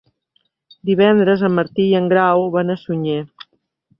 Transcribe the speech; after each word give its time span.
Divendres 0.89 1.43
en 1.49 1.53
Martí 1.59 1.85
i 1.89 1.93
en 2.01 2.09
Grau 2.13 2.47
van 2.57 2.75
a 2.75 2.79
Sunyer. 2.87 3.21